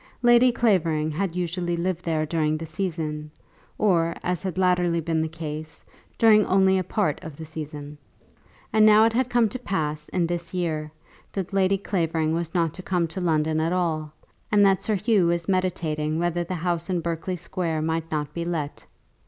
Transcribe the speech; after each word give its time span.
Lady 0.23 0.51
Clavering 0.51 1.11
had 1.11 1.35
usually 1.35 1.77
lived 1.77 2.03
there 2.03 2.25
during 2.25 2.57
the 2.57 2.65
season; 2.65 3.29
or, 3.77 4.15
as 4.23 4.41
had 4.41 4.57
latterly 4.57 4.99
been 4.99 5.21
the 5.21 5.29
case, 5.29 5.85
during 6.17 6.43
only 6.47 6.79
a 6.79 6.83
part 6.83 7.23
of 7.23 7.37
the 7.37 7.45
season. 7.45 7.99
And 8.73 8.83
now 8.83 9.05
it 9.05 9.13
had 9.13 9.29
come 9.29 9.47
to 9.49 9.59
pass, 9.59 10.09
in 10.09 10.25
this 10.25 10.55
year, 10.55 10.91
that 11.33 11.53
Lady 11.53 11.77
Clavering 11.77 12.33
was 12.33 12.55
not 12.55 12.73
to 12.73 12.81
come 12.81 13.07
to 13.09 13.21
London 13.21 13.59
at 13.59 13.73
all, 13.73 14.11
and 14.51 14.65
that 14.65 14.81
Sir 14.81 14.95
Hugh 14.95 15.27
was 15.27 15.47
meditating 15.47 16.17
whether 16.17 16.43
the 16.43 16.55
house 16.55 16.89
in 16.89 17.01
Berkeley 17.01 17.35
Square 17.35 17.83
might 17.83 18.09
not 18.09 18.33
be 18.33 18.43
let. 18.43 18.87